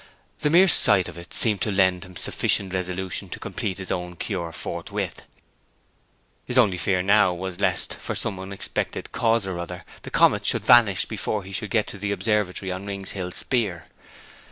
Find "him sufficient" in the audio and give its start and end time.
2.05-2.73